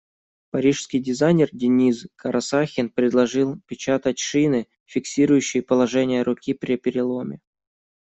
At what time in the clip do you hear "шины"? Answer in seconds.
4.17-4.67